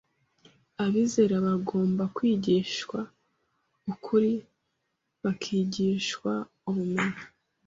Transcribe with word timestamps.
abizera 0.83 1.35
bagomba 1.47 2.03
kwigishwa 2.15 2.99
ukuri, 3.93 4.33
bakigishwa 5.23 6.31
ubumenyi 6.69 7.23